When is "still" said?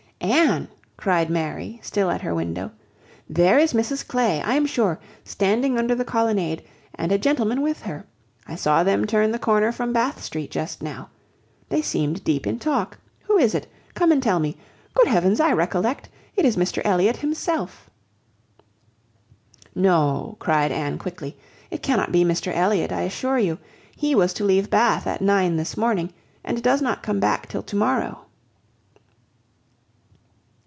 1.81-2.11